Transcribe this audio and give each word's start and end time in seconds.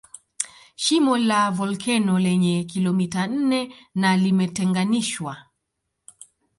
Shimo 0.83 1.13
la 1.29 1.41
volkeno 1.57 2.13
lenye 2.25 2.55
kilomita 2.71 3.23
nne 3.35 3.61
na 4.01 4.09
limetenganishwa 4.23 5.33